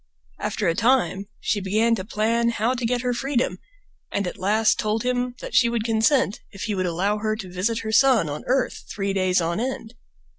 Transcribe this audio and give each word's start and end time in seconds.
After 0.39 0.67
a 0.67 0.73
time 0.73 1.27
she 1.39 1.61
began 1.61 1.93
to 1.93 2.03
plan 2.03 2.49
how 2.49 2.73
to 2.73 2.87
get 2.87 3.01
her 3.01 3.13
freedom, 3.13 3.59
and 4.11 4.25
at 4.25 4.35
last 4.39 4.79
told 4.79 5.03
him 5.03 5.35
that 5.41 5.53
she 5.53 5.69
would 5.69 5.83
consent 5.83 6.39
if 6.49 6.63
he 6.63 6.73
would 6.73 6.87
allow 6.87 7.19
her 7.19 7.35
to 7.35 7.53
visit 7.53 7.81
her 7.81 7.91
son 7.91 8.27
on 8.27 8.43
earth 8.47 8.85
three 8.89 9.13
days 9.13 9.39
on 9.41 9.59
end. 9.59 9.93